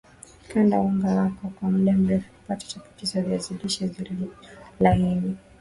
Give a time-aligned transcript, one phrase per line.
[0.49, 4.27] Kanda unga wako kwa mda mrefu kupata chapati za viazi lishe zilizo
[4.79, 5.37] laini